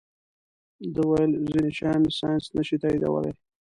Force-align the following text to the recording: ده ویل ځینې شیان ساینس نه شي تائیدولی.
ده 0.93 1.01
ویل 1.09 1.31
ځینې 1.51 1.71
شیان 1.77 2.01
ساینس 2.17 2.45
نه 2.57 2.61
شي 2.67 2.75
تائیدولی. 2.81 3.31